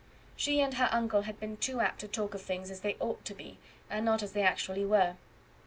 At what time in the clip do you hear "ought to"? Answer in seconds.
2.99-3.35